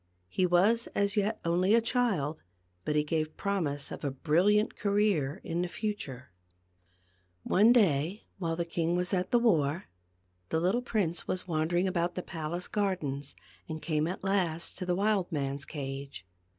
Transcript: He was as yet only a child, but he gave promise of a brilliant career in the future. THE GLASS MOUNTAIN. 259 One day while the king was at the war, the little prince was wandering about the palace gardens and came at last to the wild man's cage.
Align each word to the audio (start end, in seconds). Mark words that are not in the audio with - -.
He 0.29 0.47
was 0.47 0.87
as 0.95 1.15
yet 1.15 1.39
only 1.45 1.75
a 1.75 1.79
child, 1.79 2.41
but 2.85 2.95
he 2.95 3.03
gave 3.03 3.37
promise 3.37 3.91
of 3.91 4.03
a 4.03 4.09
brilliant 4.09 4.75
career 4.75 5.39
in 5.43 5.61
the 5.61 5.67
future. 5.67 6.31
THE 7.43 7.49
GLASS 7.49 7.51
MOUNTAIN. 7.65 7.73
259 7.75 7.99
One 7.99 8.01
day 8.15 8.27
while 8.39 8.55
the 8.55 8.65
king 8.65 8.95
was 8.95 9.13
at 9.13 9.29
the 9.29 9.37
war, 9.37 9.89
the 10.49 10.59
little 10.59 10.81
prince 10.81 11.27
was 11.27 11.47
wandering 11.47 11.87
about 11.87 12.15
the 12.15 12.23
palace 12.23 12.67
gardens 12.67 13.35
and 13.69 13.79
came 13.79 14.07
at 14.07 14.23
last 14.23 14.75
to 14.79 14.87
the 14.87 14.95
wild 14.95 15.31
man's 15.31 15.65
cage. 15.65 16.25